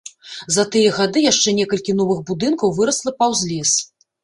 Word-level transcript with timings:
За 0.55 0.63
тыя 0.75 0.93
гады 0.95 1.19
яшчэ 1.25 1.53
некалькі 1.59 1.95
новых 2.01 2.25
будынкаў 2.31 2.75
вырасла 2.81 3.17
паўз 3.23 3.47
лес. 3.53 3.79